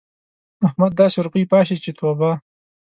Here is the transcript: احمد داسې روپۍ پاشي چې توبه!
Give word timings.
احمد 0.67 0.91
داسې 1.01 1.17
روپۍ 1.25 1.43
پاشي 1.51 1.75
چې 1.83 1.91
توبه! 1.99 2.31